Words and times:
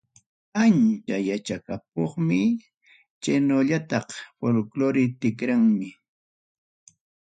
Ancha 0.61 1.15
yachapakuqmi 1.29 2.39
chaynallataq 3.21 4.07
folkrore 4.37 5.03
tikraqmi. 5.19 5.87